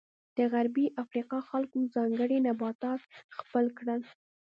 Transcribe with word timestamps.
د 0.37 0.39
غربي 0.53 0.85
افریقا 1.03 1.39
خلکو 1.49 1.77
ځانګړي 1.95 2.37
نباتات 2.47 3.01
خپل 3.37 3.65
کړل. 3.77 4.01